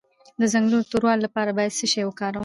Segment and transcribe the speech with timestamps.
[0.39, 2.39] د څنګلو د توروالي لپاره باید څه شی وکاروم؟